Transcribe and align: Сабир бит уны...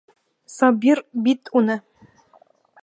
Сабир 0.53 1.03
бит 1.27 1.53
уны... 1.61 1.79